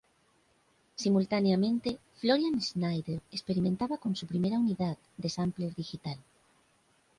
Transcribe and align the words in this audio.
Simultáneamente 1.03 1.99
Florian 2.15 2.59
Schneider 2.59 3.21
experimentaba 3.31 3.99
con 3.99 4.15
su 4.15 4.25
primera 4.25 4.57
unidad 4.57 4.97
de 5.17 5.29
sampler 5.29 5.75
digital. 5.75 6.17